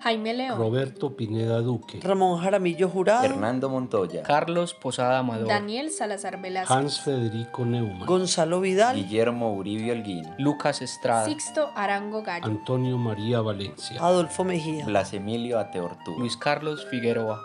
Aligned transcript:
Jaime 0.00 0.32
León, 0.32 0.58
Roberto 0.58 1.16
Pineda 1.16 1.60
Duque, 1.60 2.00
Ramón 2.00 2.40
Jaramillo 2.40 2.88
Jurado, 2.88 3.24
Hernando 3.24 3.68
Montoya, 3.68 4.22
Carlos 4.22 4.72
Posada 4.72 5.18
Amador, 5.18 5.48
Daniel 5.48 5.90
Salazar 5.90 6.40
Velázquez, 6.40 6.70
Hans 6.70 7.00
Federico 7.00 7.64
Neumann, 7.64 8.06
Gonzalo 8.06 8.60
Vidal, 8.60 8.96
Guillermo 8.96 9.52
Uribe 9.54 9.90
Holguín, 9.90 10.24
Lucas 10.38 10.82
Estrada, 10.82 11.24
Sixto 11.24 11.72
Arango 11.74 12.22
Gallo, 12.22 12.46
Antonio 12.46 12.96
María 12.96 13.40
Valencia. 13.40 14.00
Adolfo 14.00 14.44
Mejía, 14.44 14.86
Blas 14.86 15.12
Emilio 15.12 15.58
Ateortú, 15.58 16.16
Luis 16.18 16.36
Carlos 16.36 16.86
Figueroa. 16.86 17.44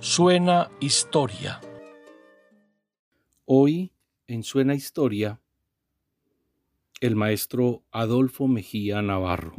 Suena 0.00 0.68
Historia. 0.80 1.60
Hoy, 3.44 3.92
en 4.26 4.42
Suena 4.42 4.74
Historia, 4.74 5.40
el 7.02 7.16
maestro 7.16 7.84
Adolfo 7.90 8.46
Mejía 8.46 9.02
Navarro. 9.02 9.56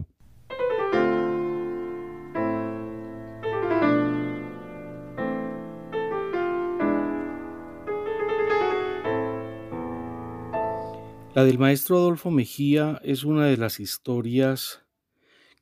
La 11.36 11.44
del 11.44 11.60
maestro 11.60 11.98
Adolfo 11.98 12.32
Mejía 12.32 13.02
es 13.04 13.26
una 13.26 13.48
de 13.48 13.58
las 13.58 13.82
historias 13.82 14.86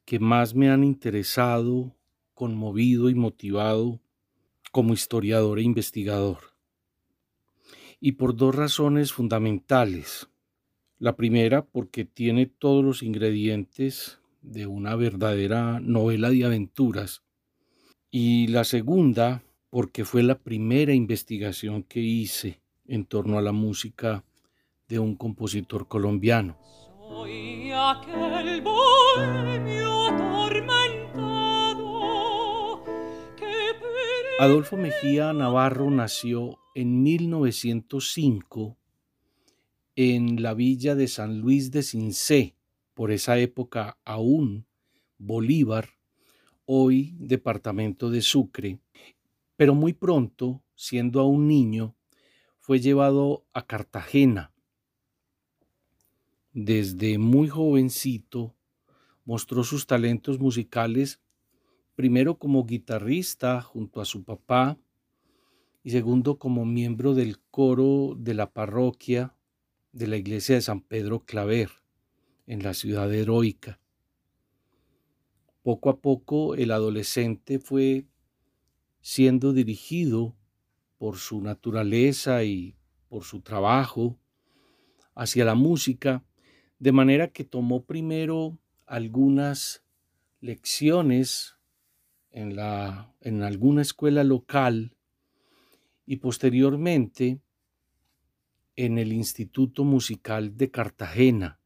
que 0.06 0.20
más 0.20 0.54
me 0.54 0.70
han 0.70 0.84
interesado, 0.84 1.96
conmovido 2.36 3.10
y 3.10 3.16
motivado 3.16 4.00
como 4.72 4.94
historiador 4.94 5.58
e 5.58 5.64
investigador. 5.64 6.54
Y 8.00 8.12
por 8.12 8.36
dos 8.36 8.54
razones 8.54 9.12
fundamentales. 9.12 10.31
La 11.02 11.16
primera, 11.16 11.66
porque 11.66 12.06
tiene 12.06 12.46
todos 12.46 12.86
los 12.86 13.02
ingredientes 13.02 14.20
de 14.44 14.68
una 14.68 14.96
verdadera 14.96 15.80
novela 15.80 16.30
de 16.30 16.46
aventuras. 16.46 17.24
Y 18.12 18.46
la 18.50 18.64
segunda, 18.66 19.42
porque 19.72 20.06
fue 20.06 20.22
la 20.22 20.38
primera 20.38 20.94
investigación 20.94 21.82
que 21.82 22.02
hice 22.02 22.62
en 22.86 23.06
torno 23.06 23.40
a 23.40 23.42
la 23.42 23.52
música 23.52 24.24
de 24.88 25.00
un 25.00 25.16
compositor 25.16 25.88
colombiano. 25.88 26.60
Soy 27.10 27.72
aquel 27.72 28.62
Adolfo 34.40 34.78
Mejía 34.78 35.34
Navarro 35.34 35.90
nació 35.90 36.60
en 36.76 37.02
1905 37.02 38.78
en 39.96 40.42
la 40.42 40.54
villa 40.54 40.96
de 40.96 41.08
San 41.08 41.40
Luis 41.40 41.72
de 41.72 41.84
Cincé, 41.84 42.56
por 42.94 43.12
esa 43.12 43.38
época 43.40 43.98
aún 44.06 44.66
Bolívar, 45.18 45.90
hoy 46.66 47.16
departamento 47.20 48.10
de 48.10 48.22
Sucre, 48.22 48.80
pero 49.58 49.76
muy 49.76 49.94
pronto, 49.94 50.64
siendo 50.76 51.20
aún 51.20 51.48
niño, 51.48 51.96
fue 52.60 52.80
llevado 52.80 53.46
a 53.54 53.66
Cartagena. 53.66 54.54
Desde 56.54 57.18
muy 57.18 57.50
jovencito 57.50 58.56
mostró 59.26 59.64
sus 59.64 59.88
talentos 59.88 60.40
musicales 60.40 61.22
primero 61.96 62.40
como 62.40 62.66
guitarrista 62.66 63.62
junto 63.62 64.02
a 64.02 64.06
su 64.06 64.24
papá 64.24 64.78
y 65.84 65.92
segundo 65.92 66.40
como 66.40 66.66
miembro 66.66 67.14
del 67.14 67.40
coro 67.40 68.16
de 68.18 68.34
la 68.34 68.52
parroquia 68.52 69.36
de 69.92 70.08
la 70.08 70.18
iglesia 70.18 70.56
de 70.56 70.62
San 70.62 70.82
Pedro 70.82 71.26
Claver 71.26 71.70
en 72.48 72.64
la 72.64 72.74
ciudad 72.74 73.14
heroica. 73.14 73.80
Poco 75.64 75.90
a 75.90 76.00
poco 76.00 76.56
el 76.56 76.72
adolescente 76.72 77.60
fue 77.60 78.06
siendo 79.02 79.54
dirigido 79.54 80.36
por 80.98 81.18
su 81.18 81.42
naturaleza 81.42 82.44
y 82.44 82.76
por 83.10 83.24
su 83.24 83.42
trabajo 83.42 84.18
hacia 85.16 85.46
la 85.46 85.56
música, 85.56 86.24
de 86.80 86.92
manera 86.92 87.28
que 87.28 87.44
tomó 87.44 87.84
primero 87.86 88.58
algunas 88.86 89.84
lecciones 90.40 91.58
en, 92.32 92.56
la, 92.56 93.14
en 93.22 93.44
alguna 93.44 93.82
escuela 93.82 94.24
local 94.24 94.96
y 96.06 96.18
posteriormente 96.18 97.40
en 98.76 98.98
el 98.98 99.14
Instituto 99.14 99.84
Musical 99.84 100.58
de 100.58 100.72
Cartagena, 100.72 101.60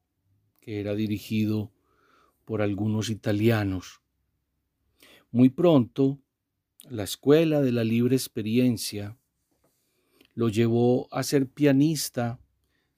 que 0.60 0.80
era 0.80 0.96
dirigido 0.96 1.72
por 2.46 2.62
algunos 2.62 3.10
italianos. 3.10 4.02
Muy 5.32 5.50
pronto, 5.50 6.20
la 6.90 7.04
Escuela 7.04 7.62
de 7.62 7.72
la 7.72 7.84
Libre 7.84 8.16
Experiencia 8.16 9.18
lo 10.34 10.50
llevó 10.50 11.08
a 11.12 11.24
ser 11.24 11.48
pianista 11.48 12.40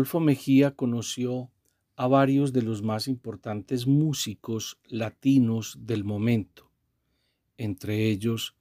Adolfo 0.00 0.19
Mejía 0.19 0.70
conoció 0.70 1.50
a 1.94 2.06
varios 2.06 2.55
de 2.55 2.62
los 2.62 2.82
más 2.82 3.06
importantes 3.06 3.87
músicos 3.87 4.81
latinos 4.87 5.76
del 5.79 6.05
momento, 6.05 6.70
entre 7.58 8.06
ellos 8.06 8.56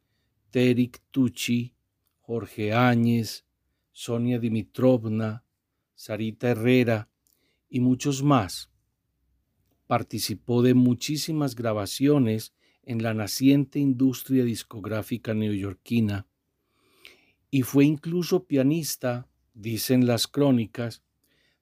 Terik 0.52 1.02
Tucci, 1.12 1.76
Jorge 2.20 2.74
Áñez, 2.74 3.46
Sonia 3.94 4.38
Dimitrovna, 4.38 5.46
Sarita 5.96 6.50
Herrera 6.50 7.08
y 7.70 7.80
muchos 7.80 8.22
más, 8.22 8.70
participó 9.88 10.62
de 10.62 10.74
muchísimas 10.74 11.56
grabaciones 11.56 12.54
en 12.84 13.02
la 13.02 13.14
naciente 13.14 13.80
industria 13.80 14.44
discográfica 14.44 15.34
neoyorquina 15.34 16.28
y 17.50 17.62
fue 17.62 17.86
incluso 17.86 18.44
pianista, 18.44 19.30
dicen 19.54 20.06
las 20.06 20.28
crónicas, 20.28 21.02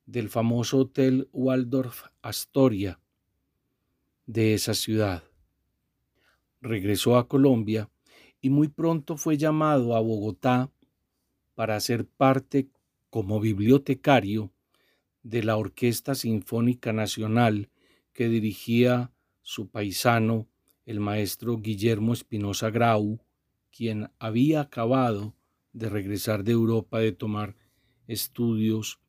del 0.07 0.30
famoso 0.30 0.80
Hotel 0.80 1.30
Waldorf 1.33 2.06
Astoria 2.21 3.00
de 4.25 4.54
esa 4.54 4.74
ciudad. 4.74 5.24
Regresó 6.62 7.18
a 7.18 7.27
Colombia 7.27 7.89
y 8.42 8.50
muy 8.50 8.69
pronto 8.69 9.18
fue 9.18 9.38
llamado 9.38 9.95
a 9.95 10.00
Bogotá 10.00 10.71
para 11.56 11.80
ser 11.81 12.07
parte 12.07 12.69
como 13.09 13.39
bibliotecario 13.39 14.51
de 15.24 15.44
la 15.44 15.57
Orquesta 15.57 16.15
Sinfónica 16.15 16.94
Nacional 16.94 17.69
que 18.13 18.30
dirigía 18.30 19.12
su 19.42 19.68
paisano, 19.68 20.48
el 20.86 21.01
maestro 21.01 21.57
Guillermo 21.57 22.13
Espinosa 22.13 22.69
Grau, 22.69 23.19
quien 23.71 24.09
había 24.19 24.62
acabado 24.62 25.36
de 25.74 25.89
regresar 25.89 26.45
de 26.45 26.54
Europa 26.54 27.00
de 27.00 27.12
tomar 27.12 27.56
estudios 28.07 29.01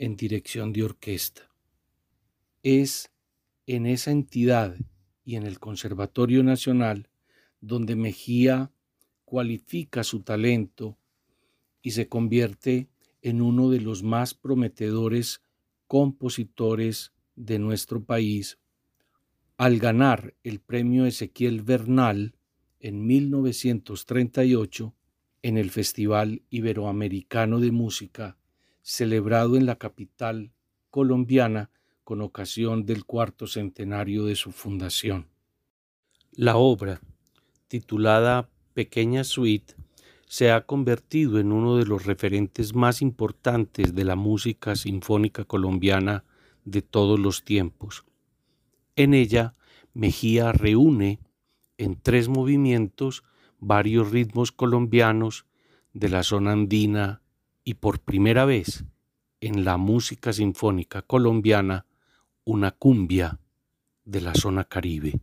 en 0.00 0.16
dirección 0.16 0.72
de 0.72 0.82
orquesta. 0.82 1.50
Es 2.62 3.12
en 3.66 3.84
esa 3.84 4.10
entidad 4.10 4.74
y 5.26 5.36
en 5.36 5.44
el 5.44 5.60
Conservatorio 5.60 6.42
Nacional 6.42 7.10
donde 7.60 7.96
Mejía 7.96 8.72
cualifica 9.26 10.02
su 10.02 10.22
talento 10.22 10.96
y 11.82 11.90
se 11.90 12.08
convierte 12.08 12.88
en 13.20 13.42
uno 13.42 13.68
de 13.68 13.82
los 13.82 14.02
más 14.02 14.32
prometedores 14.32 15.42
compositores 15.86 17.12
de 17.36 17.58
nuestro 17.58 18.02
país 18.02 18.58
al 19.58 19.78
ganar 19.78 20.34
el 20.42 20.60
premio 20.60 21.04
Ezequiel 21.04 21.60
Bernal 21.60 22.36
en 22.78 23.06
1938 23.06 24.94
en 25.42 25.58
el 25.58 25.68
Festival 25.68 26.40
Iberoamericano 26.48 27.60
de 27.60 27.70
Música 27.70 28.39
celebrado 28.82 29.56
en 29.56 29.66
la 29.66 29.76
capital 29.76 30.52
colombiana 30.90 31.70
con 32.04 32.20
ocasión 32.22 32.86
del 32.86 33.04
cuarto 33.04 33.46
centenario 33.46 34.24
de 34.24 34.34
su 34.34 34.52
fundación. 34.52 35.28
La 36.32 36.56
obra, 36.56 37.00
titulada 37.68 38.48
Pequeña 38.74 39.24
Suite, 39.24 39.74
se 40.26 40.52
ha 40.52 40.64
convertido 40.64 41.40
en 41.40 41.52
uno 41.52 41.76
de 41.76 41.86
los 41.86 42.06
referentes 42.06 42.74
más 42.74 43.02
importantes 43.02 43.94
de 43.94 44.04
la 44.04 44.16
música 44.16 44.76
sinfónica 44.76 45.44
colombiana 45.44 46.24
de 46.64 46.82
todos 46.82 47.18
los 47.18 47.44
tiempos. 47.44 48.04
En 48.96 49.14
ella, 49.14 49.54
Mejía 49.92 50.52
reúne 50.52 51.18
en 51.78 52.00
tres 52.00 52.28
movimientos 52.28 53.24
varios 53.58 54.12
ritmos 54.12 54.52
colombianos 54.52 55.46
de 55.94 56.08
la 56.08 56.22
zona 56.22 56.52
andina 56.52 57.22
y 57.64 57.74
por 57.74 58.00
primera 58.00 58.44
vez 58.44 58.84
en 59.40 59.64
la 59.64 59.76
música 59.76 60.32
sinfónica 60.32 61.02
colombiana 61.02 61.86
una 62.44 62.70
cumbia 62.72 63.38
de 64.04 64.20
la 64.20 64.34
zona 64.34 64.64
caribe. 64.64 65.20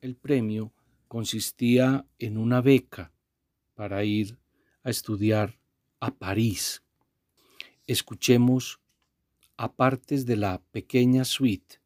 El 0.00 0.16
premio 0.16 0.72
consistía 1.08 2.06
en 2.18 2.38
una 2.38 2.60
beca 2.60 3.12
para 3.74 4.04
ir 4.04 4.38
a 4.82 4.90
estudiar 4.90 5.58
a 6.00 6.14
París. 6.14 6.82
Escuchemos 7.86 8.80
a 9.56 9.72
partes 9.72 10.26
de 10.26 10.36
la 10.36 10.62
pequeña 10.70 11.24
suite 11.24 11.80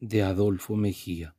de 0.00 0.22
Adolfo 0.22 0.76
Mejía. 0.76 1.35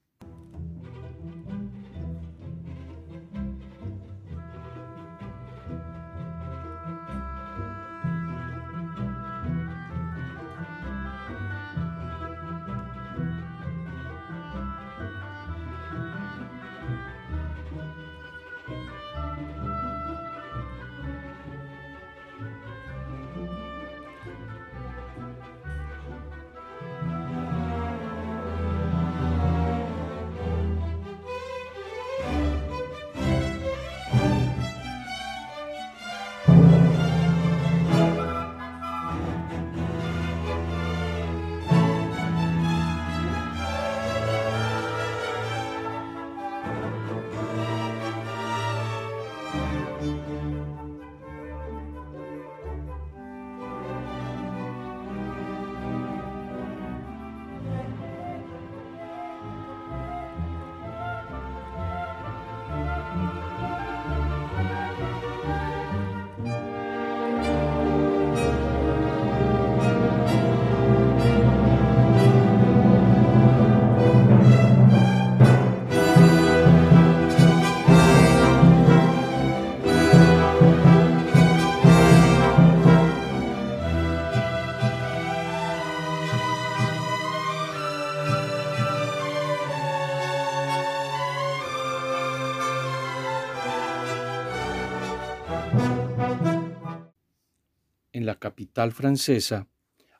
Capital 98.38 98.92
francesa, 98.92 99.68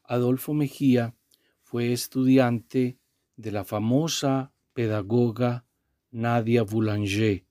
Adolfo 0.04 0.54
Mejía 0.54 1.16
fue 1.62 1.92
estudiante 1.92 2.98
de 3.36 3.52
la 3.52 3.64
famosa 3.64 4.54
pedagoga 4.74 5.66
Nadia 6.12 6.64
Boulanger 6.64 7.46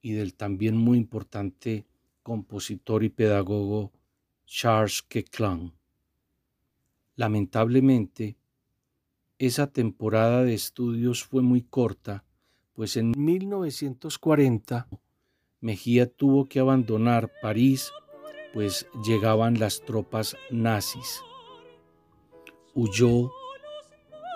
y 0.00 0.12
del 0.12 0.34
también 0.34 0.76
muy 0.76 0.98
importante 0.98 1.86
compositor 2.22 3.04
y 3.04 3.08
pedagogo 3.08 3.92
Charles 4.46 5.02
Queclan. 5.02 5.74
Lamentablemente, 7.16 8.36
esa 9.38 9.68
temporada 9.68 10.42
de 10.42 10.54
estudios 10.54 11.24
fue 11.24 11.42
muy 11.42 11.62
corta, 11.62 12.24
pues 12.72 12.96
en 12.96 13.12
1940 13.16 14.88
Mejía 15.60 16.06
tuvo 16.06 16.48
que 16.48 16.60
abandonar 16.60 17.32
París 17.42 17.90
pues 18.58 18.88
llegaban 19.04 19.60
las 19.60 19.82
tropas 19.82 20.36
nazis. 20.50 21.22
Huyó 22.74 23.30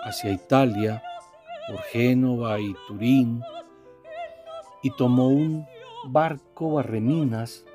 hacia 0.05 0.31
Italia 0.31 1.03
por 1.67 1.81
Génova 1.81 2.57
y 2.61 2.73
Turín 2.87 3.41
y 4.81 4.91
tomó 4.91 5.27
un 5.27 5.65
barco 6.05 6.71
barreminas 6.71 7.65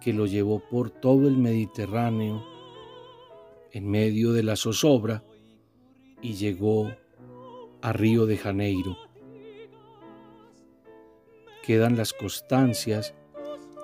que 0.00 0.14
lo 0.14 0.24
llevó 0.24 0.60
por 0.70 0.88
todo 0.88 1.28
el 1.28 1.36
Mediterráneo 1.36 2.42
en 3.72 3.90
medio 3.90 4.32
de 4.32 4.44
la 4.44 4.56
zozobra 4.56 5.22
y 6.22 6.32
llegó 6.32 6.90
a 7.82 7.92
Río 7.92 8.24
de 8.24 8.38
Janeiro. 8.38 8.96
Quedan 11.62 11.98
las 11.98 12.14
constancias 12.14 13.14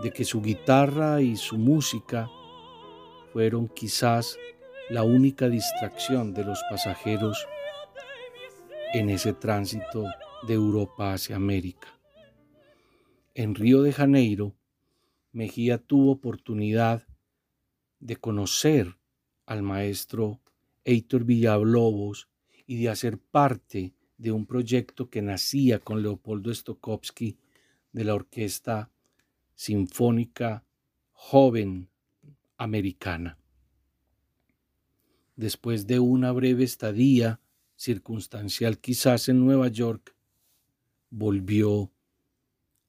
de 0.02 0.11
que 0.12 0.25
su 0.25 0.40
guitarra 0.40 1.21
y 1.21 1.37
su 1.37 1.59
música 1.59 2.31
fueron 3.33 3.69
quizás 3.69 4.38
la 4.90 5.02
única 5.02 5.49
distracción 5.49 6.33
de 6.33 6.45
los 6.45 6.61
pasajeros 6.71 7.47
en 8.95 9.11
ese 9.11 9.35
tránsito 9.35 10.05
de 10.47 10.55
Europa 10.55 11.12
hacia 11.12 11.37
América. 11.37 11.88
En 13.35 13.55
Río 13.55 13.83
de 13.83 13.93
Janeiro, 13.93 14.55
Mejía 15.33 15.78
tuvo 15.78 16.12
oportunidad 16.12 17.07
de 18.00 18.17
conocer 18.17 18.97
al 19.47 19.62
maestro 19.62 20.40
Heitor 20.85 21.25
Villalobos 21.25 22.28
y 22.67 22.83
de 22.83 22.88
hacer 22.88 23.19
parte 23.19 23.95
de 24.17 24.33
un 24.33 24.47
proyecto 24.47 25.11
que 25.11 25.23
nacía 25.23 25.78
con 25.81 26.02
Leopoldo 26.02 26.52
Stokowski 26.52 27.38
de 27.93 28.05
la 28.05 28.14
Orquesta 28.14 28.90
Sinfónica 29.58 30.64
Joven 31.10 31.90
Americana. 32.58 33.40
Después 35.34 35.88
de 35.88 35.98
una 35.98 36.30
breve 36.30 36.62
estadía, 36.62 37.40
circunstancial 37.74 38.78
quizás 38.78 39.28
en 39.28 39.44
Nueva 39.44 39.66
York, 39.66 40.14
volvió 41.10 41.90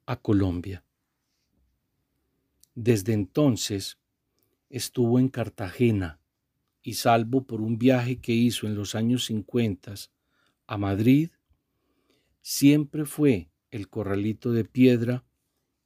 a 0.06 0.14
Colombia. 0.14 0.84
Desde 2.76 3.14
entonces 3.14 3.98
estuvo 4.68 5.18
en 5.18 5.28
Cartagena 5.28 6.20
y 6.82 6.94
salvo 6.94 7.48
por 7.48 7.62
un 7.62 7.78
viaje 7.78 8.20
que 8.20 8.32
hizo 8.32 8.68
en 8.68 8.76
los 8.76 8.94
años 8.94 9.24
50 9.24 9.94
a 10.68 10.78
Madrid, 10.78 11.30
siempre 12.42 13.06
fue 13.06 13.50
el 13.72 13.88
Corralito 13.88 14.52
de 14.52 14.64
Piedra 14.64 15.24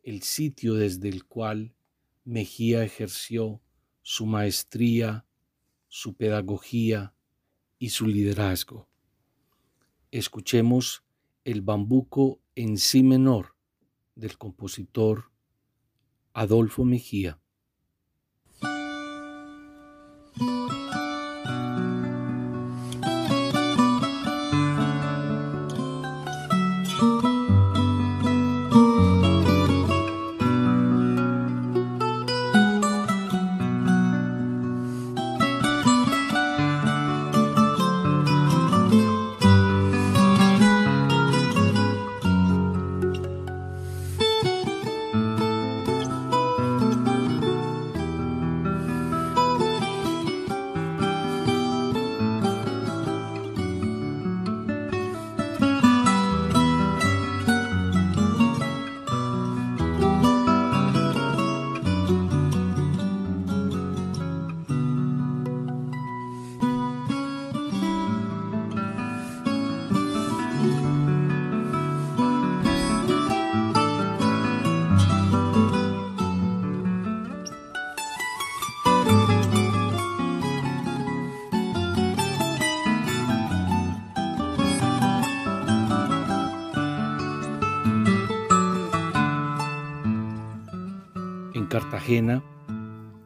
el 0.05 0.23
sitio 0.23 0.75
desde 0.75 1.09
el 1.09 1.25
cual 1.25 1.75
Mejía 2.25 2.85
ejerció 2.85 3.61
su 4.03 4.27
maestría, 4.27 5.27
su 5.89 6.15
pedagogía 6.15 7.15
y 7.79 7.91
su 7.91 8.07
liderazgo. 8.07 8.89
Escuchemos 10.11 11.05
el 11.45 11.63
bambuco 11.63 12.41
en 12.55 12.79
sí 12.79 13.03
menor 13.03 13.57
del 14.15 14.39
compositor 14.39 15.31
Adolfo 16.33 16.85
Mejía. 16.85 17.41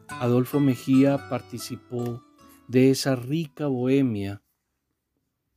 Adolfo 0.07 0.61
Mejía 0.61 1.27
participó 1.29 2.23
de 2.69 2.91
esa 2.91 3.17
rica 3.17 3.67
bohemia 3.67 4.41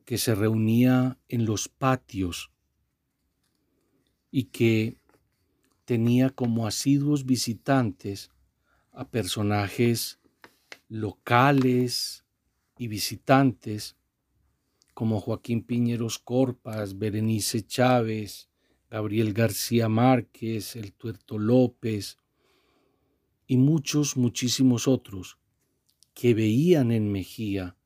que 0.03 0.17
se 0.17 0.35
reunía 0.35 1.17
en 1.29 1.45
los 1.45 1.69
patios 1.69 2.51
y 4.29 4.45
que 4.45 4.97
tenía 5.85 6.31
como 6.31 6.67
asiduos 6.67 7.25
visitantes 7.25 8.29
a 8.91 9.07
personajes 9.07 10.19
locales 10.89 12.25
y 12.77 12.89
visitantes 12.89 13.95
como 14.93 15.21
Joaquín 15.21 15.63
Piñeros 15.63 16.19
Corpas, 16.19 16.97
Berenice 16.97 17.65
Chávez, 17.65 18.49
Gabriel 18.89 19.31
García 19.31 19.87
Márquez, 19.87 20.75
El 20.75 20.91
Tuerto 20.91 21.39
López 21.39 22.17
y 23.53 23.57
muchos, 23.57 24.17
muchísimos 24.17 24.87
otros 24.87 25.37
que 26.15 26.33
veían 26.33 26.91
en 26.91 27.11
Mejía 27.11 27.77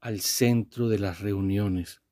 al 0.00 0.20
centro 0.20 0.90
de 0.90 0.98
las 0.98 1.20
reuniones. 1.20 2.02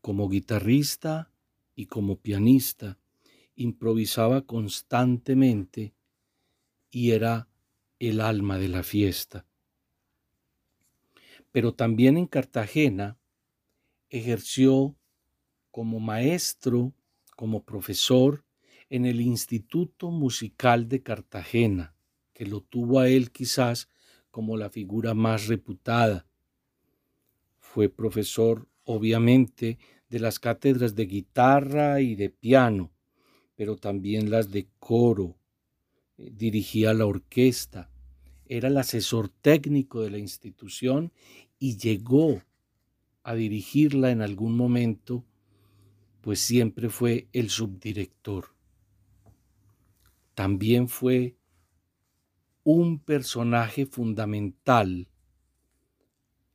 Como 0.00 0.30
guitarrista 0.30 1.30
y 1.74 1.84
como 1.84 2.16
pianista, 2.16 2.98
improvisaba 3.54 4.46
constantemente 4.46 5.92
y 6.90 7.10
era 7.10 7.50
el 7.98 8.22
alma 8.22 8.56
de 8.56 8.68
la 8.68 8.82
fiesta. 8.82 9.46
Pero 11.52 11.74
también 11.74 12.16
en 12.16 12.28
Cartagena 12.28 13.18
ejerció 14.08 14.96
como 15.70 16.00
maestro, 16.00 16.94
como 17.36 17.62
profesor 17.62 18.43
en 18.94 19.06
el 19.06 19.20
Instituto 19.20 20.12
Musical 20.12 20.88
de 20.88 21.02
Cartagena, 21.02 21.96
que 22.32 22.46
lo 22.46 22.60
tuvo 22.60 23.00
a 23.00 23.08
él 23.08 23.32
quizás 23.32 23.88
como 24.30 24.56
la 24.56 24.70
figura 24.70 25.14
más 25.14 25.48
reputada. 25.48 26.28
Fue 27.58 27.88
profesor, 27.88 28.68
obviamente, 28.84 29.78
de 30.08 30.20
las 30.20 30.38
cátedras 30.38 30.94
de 30.94 31.06
guitarra 31.06 32.00
y 32.02 32.14
de 32.14 32.30
piano, 32.30 32.92
pero 33.56 33.74
también 33.74 34.30
las 34.30 34.52
de 34.52 34.68
coro. 34.78 35.40
Dirigía 36.16 36.94
la 36.94 37.06
orquesta, 37.06 37.90
era 38.46 38.68
el 38.68 38.76
asesor 38.76 39.28
técnico 39.28 40.02
de 40.02 40.10
la 40.10 40.18
institución 40.18 41.12
y 41.58 41.78
llegó 41.78 42.44
a 43.24 43.34
dirigirla 43.34 44.12
en 44.12 44.22
algún 44.22 44.56
momento, 44.56 45.24
pues 46.20 46.38
siempre 46.38 46.90
fue 46.90 47.26
el 47.32 47.50
subdirector. 47.50 48.53
También 50.34 50.88
fue 50.88 51.36
un 52.64 52.98
personaje 52.98 53.86
fundamental 53.86 55.08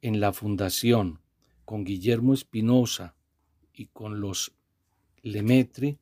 en 0.01 0.19
la 0.19 0.33
fundación 0.33 1.21
con 1.65 1.83
Guillermo 1.83 2.33
Espinosa 2.33 3.15
y 3.73 3.87
con 3.87 4.21
los 4.21 4.53
Lemaitre 5.21 5.99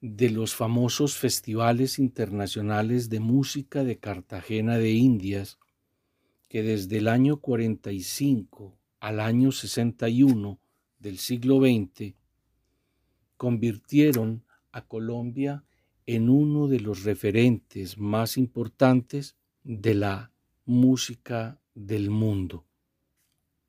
de 0.00 0.30
los 0.30 0.54
famosos 0.54 1.16
festivales 1.16 1.98
internacionales 1.98 3.08
de 3.08 3.20
música 3.20 3.84
de 3.84 3.98
Cartagena 3.98 4.76
de 4.76 4.90
Indias 4.90 5.58
que 6.48 6.62
desde 6.62 6.98
el 6.98 7.08
año 7.08 7.38
45 7.38 8.76
al 9.00 9.20
año 9.20 9.52
61 9.52 10.58
del 10.98 11.18
siglo 11.18 11.60
XX 11.60 12.14
convirtieron 13.36 14.44
a 14.70 14.84
Colombia 14.86 15.64
en 16.06 16.28
uno 16.28 16.68
de 16.68 16.80
los 16.80 17.04
referentes 17.04 17.98
más 17.98 18.36
importantes 18.36 19.36
de 19.62 19.94
la 19.94 20.32
música 20.64 21.60
del 21.74 22.10
mundo. 22.10 22.66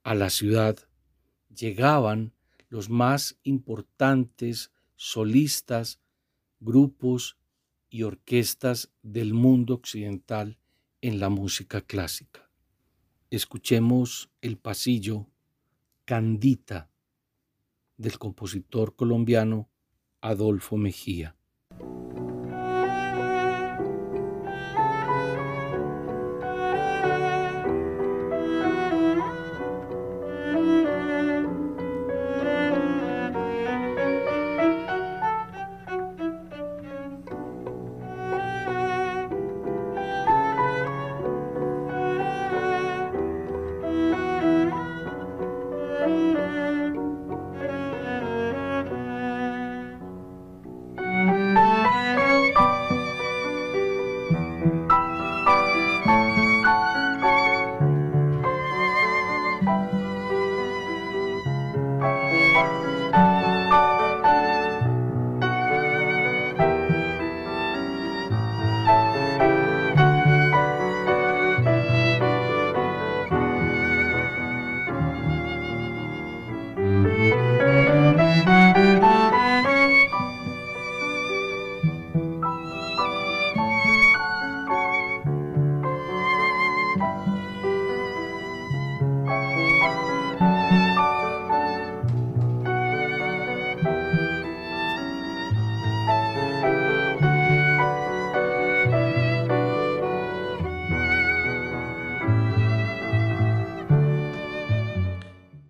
A 0.04 0.16
la 0.16 0.30
ciudad 0.30 0.78
llegaban 1.54 2.34
los 2.70 2.90
más 2.90 3.38
importantes 3.44 4.72
solistas, 4.96 6.00
grupos 6.60 7.38
y 7.90 8.04
orquestas 8.04 8.92
del 9.04 9.34
mundo 9.34 9.76
occidental 9.76 10.58
en 11.02 11.20
la 11.20 11.30
música 11.30 11.82
clásica. 11.82 12.50
Escuchemos 13.30 14.32
el 14.42 14.58
pasillo 14.58 15.28
Candita 16.06 16.90
del 17.98 18.18
compositor 18.18 18.96
colombiano 18.96 19.70
Adolfo 20.22 20.78
Mejía. 20.78 21.36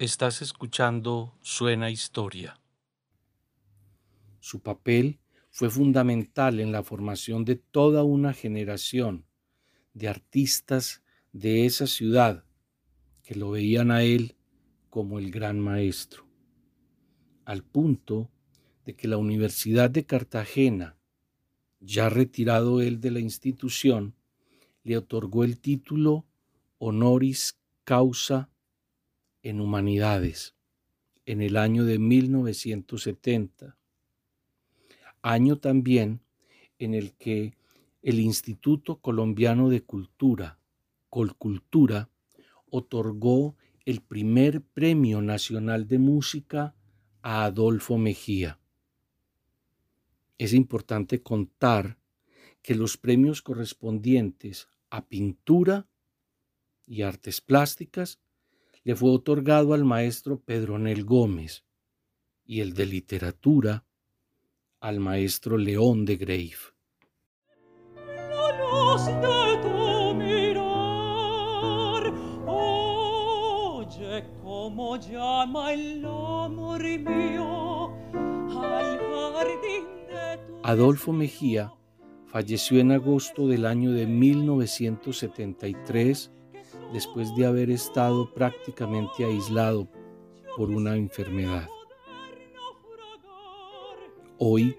Estás 0.03 0.41
escuchando 0.41 1.33
Suena 1.43 1.89
Historia. 1.89 2.59
Su 4.41 4.59
papel 4.59 5.21
fue 5.49 5.69
fundamental 5.69 6.59
en 6.59 6.73
la 6.73 6.83
formación 6.83 7.45
de 7.45 7.55
toda 7.55 8.03
una 8.03 8.33
generación 8.33 9.25
de 9.93 10.09
artistas 10.09 11.03
de 11.31 11.65
esa 11.65 11.87
ciudad 11.87 12.43
que 13.23 13.35
lo 13.35 13.51
veían 13.51 13.91
a 13.91 14.03
él 14.03 14.35
como 14.89 15.19
el 15.19 15.31
gran 15.31 15.61
maestro, 15.61 16.27
al 17.45 17.63
punto 17.63 18.29
de 18.83 18.97
que 18.97 19.07
la 19.07 19.15
Universidad 19.15 19.89
de 19.89 20.05
Cartagena, 20.05 20.97
ya 21.79 22.09
retirado 22.09 22.81
él 22.81 22.99
de 22.99 23.11
la 23.11 23.21
institución, 23.21 24.15
le 24.83 24.97
otorgó 24.97 25.45
el 25.45 25.61
título 25.61 26.25
honoris 26.77 27.57
causa 27.85 28.49
en 29.43 29.61
humanidades 29.61 30.55
en 31.25 31.41
el 31.41 31.57
año 31.57 31.85
de 31.85 31.99
1970, 31.99 33.77
año 35.21 35.57
también 35.59 36.21
en 36.79 36.93
el 36.93 37.13
que 37.13 37.55
el 38.01 38.19
Instituto 38.19 38.99
Colombiano 38.99 39.69
de 39.69 39.81
Cultura, 39.81 40.59
Colcultura, 41.09 42.09
otorgó 42.69 43.55
el 43.85 44.01
primer 44.01 44.61
Premio 44.61 45.21
Nacional 45.21 45.87
de 45.87 45.99
Música 45.99 46.75
a 47.21 47.45
Adolfo 47.45 47.97
Mejía. 47.97 48.59
Es 50.37 50.53
importante 50.53 51.21
contar 51.21 51.97
que 52.61 52.75
los 52.75 52.97
premios 52.97 53.41
correspondientes 53.41 54.67
a 54.89 55.05
pintura 55.05 55.87
y 56.85 57.03
artes 57.03 57.39
plásticas 57.39 58.19
le 58.83 58.95
fue 58.95 59.11
otorgado 59.11 59.73
al 59.73 59.85
maestro 59.85 60.39
Pedronel 60.39 61.05
Gómez 61.05 61.63
y 62.45 62.61
el 62.61 62.73
de 62.73 62.85
literatura 62.85 63.85
al 64.79 64.99
maestro 64.99 65.57
León 65.57 66.05
de 66.05 66.17
Grave. 66.17 66.53
La 67.95 68.59
luz 68.59 69.05
de 69.05 69.57
tu 69.61 70.13
mirar, 70.15 72.03
oye 72.45 74.25
cómo 74.43 74.97
llama 74.97 75.73
el 75.73 76.05
amor 76.05 76.83
mío 76.83 77.93
al 78.13 78.99
jardín 79.33 79.85
de 80.09 80.37
tu 80.45 80.59
Adolfo 80.63 81.13
Mejía 81.13 81.73
falleció 82.25 82.79
en 82.79 82.91
agosto 82.91 83.47
del 83.47 83.65
año 83.65 83.93
de 83.93 84.05
1973 84.07 86.31
después 86.93 87.35
de 87.35 87.47
haber 87.47 87.71
estado 87.71 88.31
prácticamente 88.33 89.25
aislado 89.25 89.89
por 90.55 90.69
una 90.69 90.95
enfermedad. 90.95 91.67
Hoy 94.37 94.77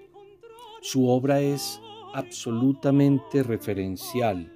su 0.80 1.08
obra 1.08 1.40
es 1.40 1.80
absolutamente 2.12 3.42
referencial 3.42 4.52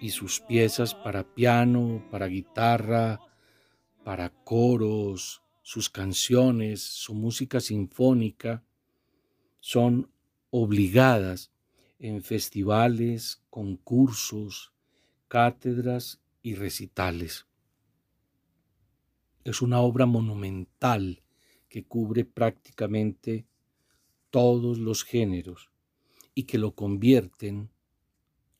y 0.00 0.10
sus 0.10 0.40
piezas 0.40 0.94
para 0.94 1.24
piano, 1.24 2.06
para 2.10 2.26
guitarra, 2.26 3.20
para 4.04 4.30
coros, 4.30 5.42
sus 5.62 5.90
canciones, 5.90 6.80
su 6.80 7.14
música 7.14 7.60
sinfónica 7.60 8.62
son 9.58 10.10
obligadas 10.50 11.50
en 11.98 12.22
festivales, 12.22 13.42
concursos, 13.50 14.72
cátedras 15.30 16.20
y 16.42 16.56
recitales. 16.56 17.46
Es 19.44 19.62
una 19.62 19.80
obra 19.80 20.04
monumental 20.04 21.22
que 21.68 21.84
cubre 21.84 22.24
prácticamente 22.24 23.46
todos 24.30 24.78
los 24.78 25.04
géneros 25.04 25.70
y 26.34 26.42
que 26.42 26.58
lo 26.58 26.74
convierten 26.74 27.70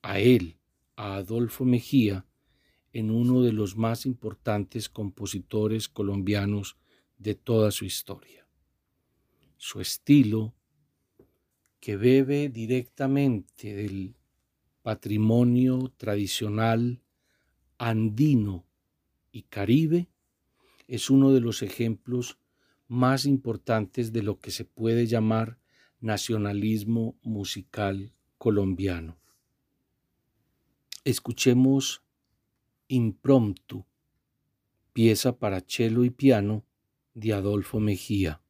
a 0.03 0.21
él, 0.21 0.61
a 0.95 1.17
Adolfo 1.17 1.65
Mejía, 1.65 2.25
en 2.93 3.11
uno 3.11 3.43
de 3.43 3.53
los 3.53 3.77
más 3.77 4.07
importantes 4.07 4.89
compositores 4.89 5.89
colombianos 5.89 6.77
de 7.19 7.35
toda 7.35 7.73
su 7.73 7.85
historia. 7.85 8.47
Su 9.57 9.81
estilo, 9.81 10.55
que 11.81 11.97
bebe 11.97 12.49
directamente 12.49 13.75
del 13.75 14.15
patrimonio 14.83 15.93
tradicional 15.97 17.03
andino 17.79 18.67
y 19.33 19.43
caribe, 19.43 20.09
es 20.89 21.11
uno 21.11 21.33
de 21.33 21.41
los 21.41 21.63
ejemplos 21.63 22.39
más 22.89 23.25
importantes 23.25 24.13
de 24.13 24.23
lo 24.23 24.39
que 24.39 24.51
se 24.51 24.65
puede 24.65 25.07
llamar 25.07 25.59
nacionalismo 26.01 27.17
musical 27.23 28.13
colombiano. 28.39 29.19
Escuchemos 31.05 32.03
Impromptu, 32.89 33.85
pieza 34.93 35.39
para 35.39 35.61
cello 35.61 36.05
y 36.05 36.11
piano 36.11 36.65
de 37.15 37.33
Adolfo 37.33 37.79
Mejía. 37.81 38.43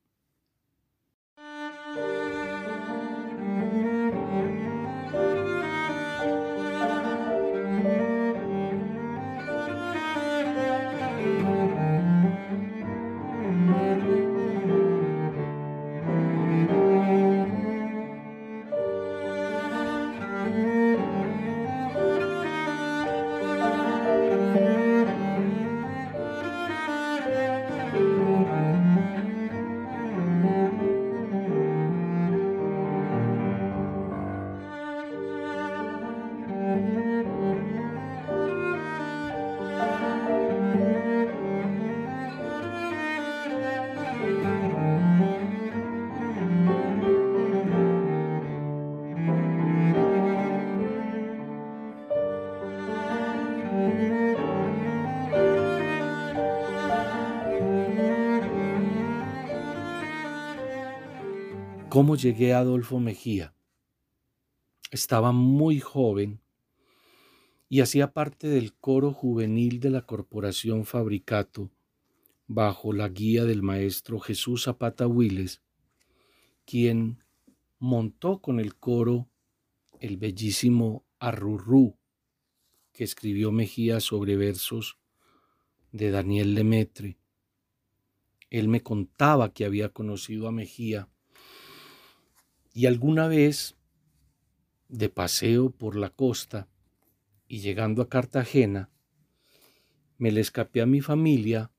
¿Cómo 62.00 62.16
llegué 62.16 62.54
a 62.54 62.60
Adolfo 62.60 62.98
Mejía? 62.98 63.52
Estaba 64.90 65.32
muy 65.32 65.80
joven 65.80 66.40
y 67.68 67.82
hacía 67.82 68.14
parte 68.14 68.48
del 68.48 68.72
coro 68.72 69.12
juvenil 69.12 69.80
de 69.80 69.90
la 69.90 70.06
Corporación 70.06 70.86
Fabricato 70.86 71.70
bajo 72.46 72.94
la 72.94 73.10
guía 73.10 73.44
del 73.44 73.60
maestro 73.60 74.18
Jesús 74.18 74.62
Zapata 74.64 75.06
Willes, 75.06 75.60
quien 76.64 77.22
montó 77.78 78.40
con 78.40 78.60
el 78.60 78.76
coro 78.76 79.28
el 79.98 80.16
bellísimo 80.16 81.04
Arrurú 81.18 81.98
que 82.94 83.04
escribió 83.04 83.52
Mejía 83.52 84.00
sobre 84.00 84.36
versos 84.36 84.96
de 85.92 86.10
Daniel 86.10 86.54
Lemetre. 86.54 87.18
Él 88.48 88.68
me 88.68 88.82
contaba 88.82 89.52
que 89.52 89.66
había 89.66 89.90
conocido 89.90 90.48
a 90.48 90.50
Mejía 90.50 91.06
y 92.80 92.86
alguna 92.86 93.28
vez, 93.28 93.76
de 94.88 95.10
paseo 95.10 95.68
por 95.68 95.96
la 95.96 96.08
costa 96.08 96.66
y 97.46 97.58
llegando 97.58 98.00
a 98.00 98.08
Cartagena, 98.08 98.88
me 100.16 100.32
le 100.32 100.40
escapé 100.40 100.80
a 100.80 100.86
mi 100.86 101.02
familia, 101.02 101.72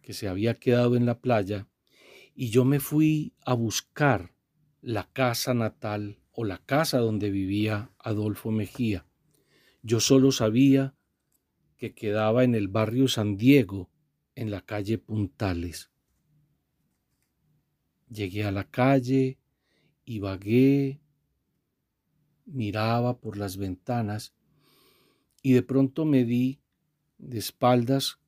que 0.00 0.14
se 0.14 0.26
había 0.26 0.54
quedado 0.54 0.96
en 0.96 1.04
la 1.04 1.20
playa, 1.20 1.68
y 2.34 2.48
yo 2.48 2.64
me 2.64 2.80
fui 2.80 3.34
a 3.44 3.52
buscar 3.52 4.32
la 4.80 5.12
casa 5.12 5.52
natal 5.52 6.18
o 6.32 6.44
la 6.44 6.56
casa 6.56 6.96
donde 6.96 7.28
vivía 7.28 7.90
Adolfo 7.98 8.50
Mejía. 8.50 9.04
Yo 9.82 10.00
solo 10.00 10.32
sabía 10.32 10.94
que 11.76 11.92
quedaba 11.92 12.42
en 12.42 12.54
el 12.54 12.68
barrio 12.68 13.08
San 13.08 13.36
Diego, 13.36 13.90
en 14.34 14.50
la 14.50 14.62
calle 14.62 14.96
Puntales. 14.96 15.90
Llegué 18.08 18.44
a 18.44 18.50
la 18.50 18.64
calle, 18.64 19.37
y 20.08 20.20
vagué, 20.20 21.02
miraba 22.46 23.18
por 23.20 23.36
las 23.36 23.58
ventanas 23.58 24.32
y 25.42 25.52
de 25.52 25.62
pronto 25.62 26.06
me 26.06 26.24
di 26.24 26.62
de 27.18 27.36
espaldas 27.36 28.18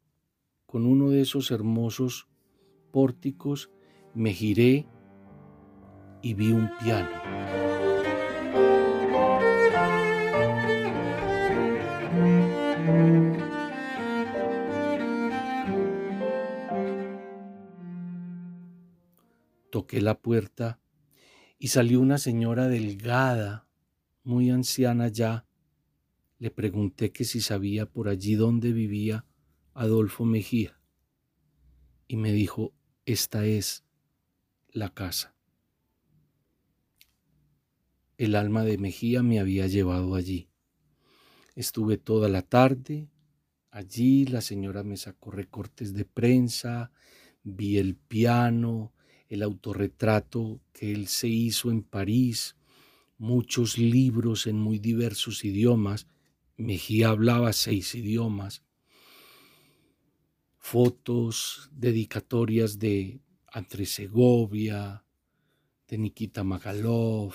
con 0.66 0.85
uno 0.85 1.09
de 1.09 1.23
esos 1.23 1.51
hermosos 1.51 2.29
pórticos, 2.93 3.71
me 4.12 4.35
giré 4.35 4.87
y 6.21 6.35
vi 6.35 6.53
un 6.53 6.71
piano. 6.81 7.09
Toqué 19.71 20.03
la 20.03 20.21
puerta 20.21 20.79
y 21.62 21.68
salió 21.68 22.01
una 22.01 22.16
señora 22.16 22.68
delgada, 22.68 23.68
muy 24.25 24.51
anciana 24.51 25.09
ya. 25.09 25.46
Le 26.38 26.51
pregunté 26.51 27.12
que 27.12 27.25
si 27.25 27.42
sabía 27.42 27.85
por 27.85 28.09
allí 28.09 28.35
dónde 28.35 28.73
vivía 28.73 29.27
Adolfo 29.75 30.25
Mejía 30.25 30.81
y 32.09 32.16
me 32.16 32.33
dijo, 32.33 32.73
esta 33.05 33.44
es 33.44 33.85
la 34.70 34.88
casa. 34.88 35.37
El 38.16 38.37
alma 38.37 38.64
de 38.64 38.79
Mejía 38.79 39.23
me 39.23 39.38
había 39.38 39.66
llevado 39.66 40.14
allí. 40.14 40.49
Estuve 41.55 41.99
toda 41.99 42.31
la 42.31 42.40
tarde 42.40 43.11
allí, 43.70 44.25
la 44.25 44.40
señora 44.40 44.83
me 44.83 44.96
sacó 44.96 45.31
recortes 45.31 45.92
de 45.92 46.07
prensa, 46.07 46.90
vi 47.42 47.77
el 47.77 47.96
piano, 47.96 48.94
el 49.31 49.45
autorretrato 49.45 50.61
que 50.73 50.93
él 50.93 51.07
se 51.07 51.29
hizo 51.29 51.71
en 51.71 51.83
París, 51.85 52.57
muchos 53.16 53.79
libros 53.79 54.49
en 54.49 54.57
muy 54.57 54.81
diversos 54.81 55.45
idiomas. 55.45 56.09
Mejía 56.57 57.11
hablaba 57.11 57.53
seis 57.53 57.95
idiomas. 57.95 58.64
Fotos, 60.59 61.71
dedicatorias 61.73 62.81
de 62.81 63.21
Andrés 63.47 63.93
Segovia, 63.93 65.05
de 65.87 65.99
Nikita 65.99 66.43
Magalov, 66.43 67.35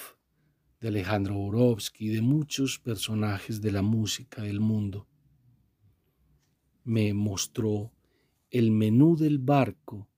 de 0.81 0.89
Alejandro 0.89 1.35
Borovsky, 1.35 2.09
de 2.09 2.21
muchos 2.21 2.77
personajes 2.77 3.61
de 3.61 3.71
la 3.71 3.81
música 3.81 4.41
del 4.41 4.59
mundo. 4.59 5.07
Me 6.83 7.13
mostró 7.13 7.93
el 8.51 8.71
menú 8.71 9.15
del 9.15 9.39
barco 9.39 10.09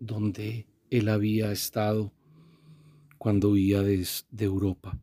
donde 0.00 0.66
él 0.90 1.08
había 1.08 1.52
estado 1.52 2.12
cuando 3.18 3.50
huía 3.50 3.82
de, 3.82 4.06
Europa. 4.38 5.00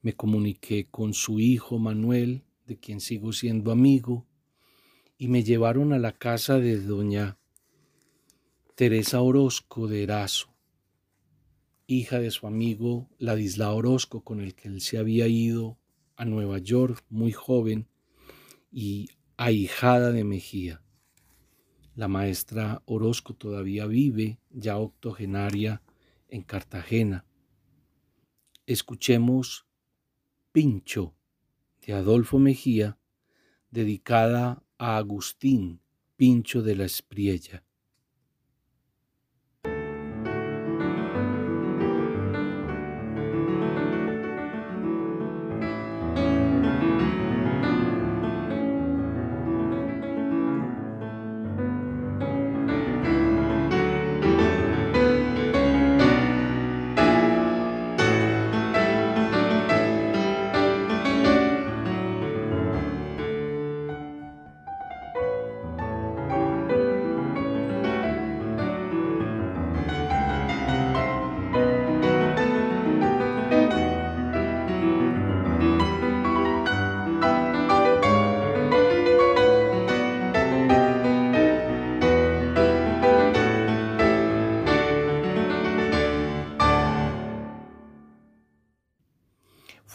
Me 0.00 0.14
comuniqué 0.14 0.86
con 0.90 1.14
su 1.14 1.40
hijo 1.40 1.78
Manuel, 1.78 2.44
de 2.66 2.78
quien 2.78 3.00
sigo 3.00 3.32
siendo 3.32 3.72
amigo, 3.72 4.26
y 5.18 5.28
me 5.28 5.42
llevaron 5.42 5.92
a 5.92 5.98
la 5.98 6.12
casa 6.12 6.58
de 6.58 6.80
doña 6.80 7.38
Teresa 8.74 9.20
Orozco 9.20 9.88
de 9.88 10.02
Erazo, 10.02 10.54
hija 11.86 12.20
de 12.20 12.30
su 12.30 12.46
amigo 12.46 13.08
Ladislao 13.18 13.76
Orozco, 13.76 14.22
con 14.22 14.40
el 14.40 14.54
que 14.54 14.68
él 14.68 14.80
se 14.80 14.98
había 14.98 15.26
ido 15.28 15.78
a 16.16 16.24
Nueva 16.24 16.58
York 16.58 17.04
muy 17.08 17.32
joven 17.32 17.88
y 18.70 19.10
ahijada 19.36 20.12
de 20.12 20.24
Mejía. 20.24 20.82
La 21.96 22.08
maestra 22.08 22.82
Orozco 22.84 23.32
todavía 23.32 23.86
vive, 23.86 24.38
ya 24.50 24.76
octogenaria, 24.76 25.80
en 26.28 26.42
Cartagena. 26.42 27.24
Escuchemos 28.66 29.66
Pincho 30.52 31.14
de 31.86 31.94
Adolfo 31.94 32.38
Mejía, 32.38 32.98
dedicada 33.70 34.62
a 34.76 34.98
Agustín 34.98 35.80
Pincho 36.16 36.62
de 36.62 36.76
la 36.76 36.84
Espriella. 36.84 37.64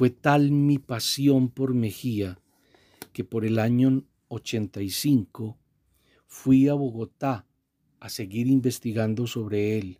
Fue 0.02 0.10
tal 0.10 0.50
mi 0.50 0.80
pasión 0.80 1.52
por 1.52 1.76
Mejía 1.76 2.40
que 3.14 3.24
por 3.24 3.46
el 3.46 3.60
año 3.60 4.04
85 4.30 5.60
fui 6.26 6.68
a 6.68 6.74
Bogotá 6.74 7.46
a 8.00 8.10
seguir 8.10 8.48
investigando 8.48 9.28
sobre 9.28 9.78
él 9.78 10.00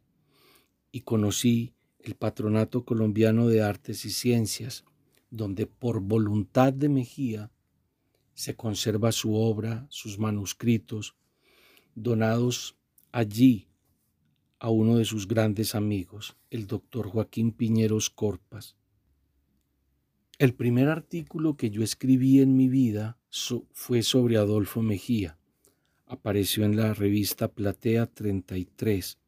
y 0.92 1.02
conocí 1.02 1.76
el 2.00 2.16
Patronato 2.16 2.84
Colombiano 2.84 3.48
de 3.48 3.62
Artes 3.62 4.04
y 4.06 4.10
Ciencias, 4.10 4.86
donde 5.30 5.68
por 5.68 6.00
voluntad 6.00 6.74
de 6.74 6.90
Mejía 6.90 7.52
se 8.34 8.56
conserva 8.56 9.12
su 9.12 9.36
obra, 9.36 9.86
sus 9.90 10.18
manuscritos, 10.18 11.16
donados 11.94 12.76
allí 13.12 13.68
a 14.58 14.72
uno 14.72 14.98
de 14.98 15.06
sus 15.06 15.28
grandes 15.28 15.76
amigos, 15.76 16.36
el 16.50 16.66
doctor 16.66 17.08
Joaquín 17.08 17.52
Piñeros 17.52 18.10
Corpas. 18.10 18.81
El 20.42 20.56
primer 20.56 20.90
artículo 20.90 21.56
que 21.56 21.70
yo 21.70 21.84
escribí 21.84 22.42
en 22.42 22.58
mi 22.58 22.68
vida 22.68 23.20
fue 23.74 24.02
sobre 24.02 24.38
Adolfo 24.38 24.82
Mejía. 24.82 25.38
Apareció 26.08 26.66
en 26.66 26.76
la 26.76 26.96
revista 26.96 27.48
Platea 27.48 28.08
33, 28.08 29.20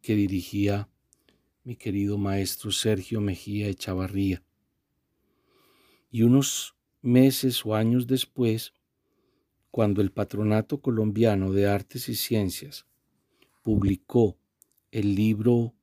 que 0.00 0.14
dirigía 0.14 0.88
mi 1.64 1.74
querido 1.74 2.18
maestro 2.18 2.70
Sergio 2.70 3.20
Mejía 3.20 3.66
Echavarría. 3.66 4.44
Y 6.08 6.22
unos 6.22 6.76
meses 7.02 7.66
o 7.66 7.74
años 7.74 8.06
después, 8.06 8.74
cuando 9.72 10.02
el 10.02 10.12
Patronato 10.12 10.80
Colombiano 10.80 11.50
de 11.50 11.66
Artes 11.66 12.08
y 12.08 12.14
Ciencias 12.14 12.86
publicó 13.64 14.38
el 14.92 15.16
libro 15.16 15.74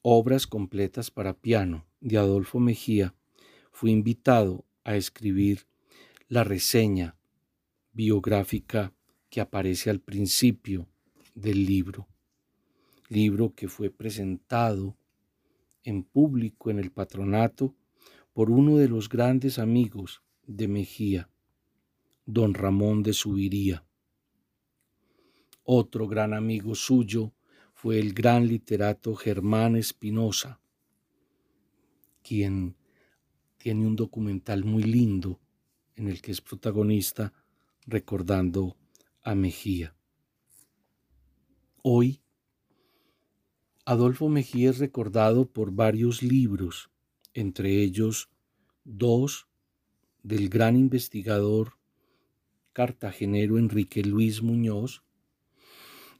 Obras 0.00 0.46
completas 0.46 1.10
para 1.10 1.34
piano 1.34 1.89
de 2.00 2.18
Adolfo 2.18 2.60
Mejía, 2.60 3.14
fui 3.72 3.90
invitado 3.90 4.64
a 4.84 4.96
escribir 4.96 5.66
la 6.28 6.44
reseña 6.44 7.16
biográfica 7.92 8.92
que 9.28 9.40
aparece 9.40 9.90
al 9.90 10.00
principio 10.00 10.88
del 11.34 11.64
libro, 11.64 12.08
libro 13.08 13.54
que 13.54 13.68
fue 13.68 13.90
presentado 13.90 14.96
en 15.84 16.02
público 16.02 16.70
en 16.70 16.78
el 16.78 16.90
patronato 16.90 17.74
por 18.32 18.50
uno 18.50 18.76
de 18.76 18.88
los 18.88 19.08
grandes 19.08 19.58
amigos 19.58 20.22
de 20.46 20.68
Mejía, 20.68 21.28
don 22.26 22.54
Ramón 22.54 23.02
de 23.02 23.12
Subiría. 23.12 23.84
Otro 25.64 26.08
gran 26.08 26.34
amigo 26.34 26.74
suyo 26.74 27.32
fue 27.74 27.98
el 27.98 28.12
gran 28.12 28.46
literato 28.46 29.14
Germán 29.14 29.76
Espinosa, 29.76 30.59
quien 32.22 32.76
tiene 33.58 33.86
un 33.86 33.96
documental 33.96 34.64
muy 34.64 34.82
lindo 34.82 35.40
en 35.96 36.08
el 36.08 36.22
que 36.22 36.32
es 36.32 36.40
protagonista 36.40 37.32
recordando 37.86 38.76
a 39.22 39.34
Mejía. 39.34 39.94
Hoy, 41.82 42.22
Adolfo 43.84 44.28
Mejía 44.28 44.70
es 44.70 44.78
recordado 44.78 45.46
por 45.46 45.72
varios 45.72 46.22
libros, 46.22 46.90
entre 47.34 47.82
ellos 47.82 48.30
dos 48.84 49.48
del 50.22 50.48
gran 50.48 50.76
investigador 50.76 51.74
cartagenero 52.72 53.58
Enrique 53.58 54.02
Luis 54.02 54.42
Muñoz 54.42 55.02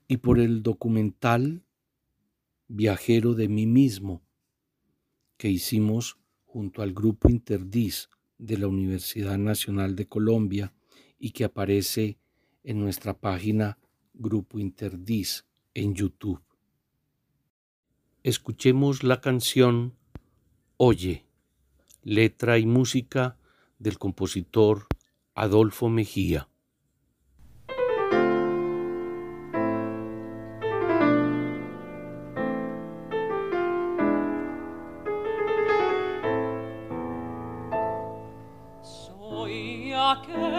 y 0.08 0.18
por 0.18 0.38
el 0.38 0.62
documental 0.62 1.62
Viajero 2.68 3.34
de 3.34 3.48
mí 3.48 3.66
mismo 3.66 4.22
que 5.40 5.48
hicimos 5.48 6.18
junto 6.44 6.82
al 6.82 6.92
Grupo 6.92 7.30
Interdis 7.30 8.10
de 8.36 8.58
la 8.58 8.66
Universidad 8.66 9.38
Nacional 9.38 9.96
de 9.96 10.06
Colombia 10.06 10.74
y 11.18 11.30
que 11.30 11.44
aparece 11.44 12.18
en 12.62 12.78
nuestra 12.78 13.18
página 13.18 13.78
Grupo 14.12 14.58
Interdis 14.58 15.46
en 15.72 15.94
YouTube. 15.94 16.42
Escuchemos 18.22 19.02
la 19.02 19.22
canción 19.22 19.94
Oye, 20.76 21.24
letra 22.02 22.58
y 22.58 22.66
música 22.66 23.38
del 23.78 23.96
compositor 23.96 24.88
Adolfo 25.34 25.88
Mejía. 25.88 26.49
Soy 40.10 40.49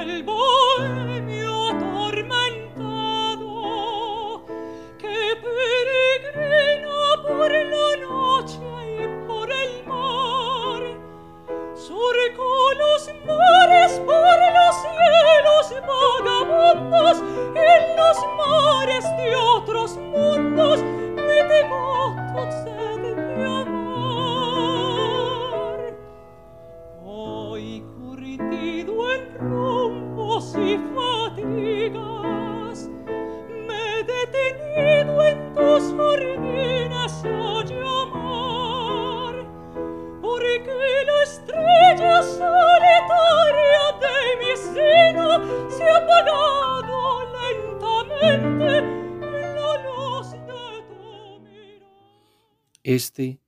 Este 52.93 53.39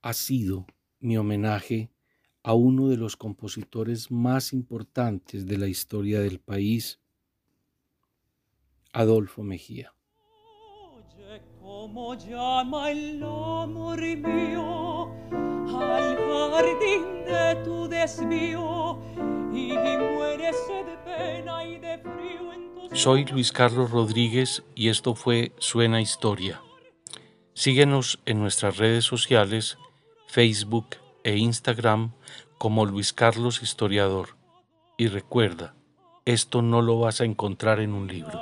ha 0.00 0.14
sido 0.14 0.64
mi 1.00 1.18
homenaje 1.18 1.90
a 2.42 2.54
uno 2.54 2.88
de 2.88 2.96
los 2.96 3.14
compositores 3.14 4.10
más 4.10 4.54
importantes 4.54 5.46
de 5.46 5.58
la 5.58 5.66
historia 5.66 6.20
del 6.20 6.40
país, 6.40 6.98
Adolfo 8.94 9.42
Mejía. 9.42 9.92
Oye 10.94 11.42
cómo 11.60 12.14
llama 12.14 12.90
el 12.90 13.22
amor 13.22 14.00
mío 14.00 15.12
al 15.78 16.16
jardín 16.50 17.26
de 17.26 17.62
tu 17.62 17.86
desvío 17.86 18.98
y 19.52 19.74
muérese 19.74 20.84
de 20.84 20.96
pena 21.04 21.66
y 21.66 21.78
de 21.80 21.98
frío 21.98 22.52
en 22.54 22.88
tus 22.88 22.98
Soy 22.98 23.26
Luis 23.26 23.52
Carlos 23.52 23.90
Rodríguez 23.90 24.62
y 24.74 24.88
esto 24.88 25.14
fue 25.14 25.52
Suena 25.58 26.00
Historia. 26.00 26.62
Síguenos 27.60 28.20
en 28.24 28.40
nuestras 28.40 28.78
redes 28.78 29.04
sociales, 29.04 29.76
Facebook 30.26 30.96
e 31.24 31.36
Instagram 31.36 32.12
como 32.56 32.86
Luis 32.86 33.12
Carlos 33.12 33.62
Historiador. 33.62 34.30
Y 34.96 35.08
recuerda, 35.08 35.74
esto 36.24 36.62
no 36.62 36.80
lo 36.80 36.98
vas 36.98 37.20
a 37.20 37.26
encontrar 37.26 37.80
en 37.80 37.92
un 37.92 38.06
libro. 38.06 38.40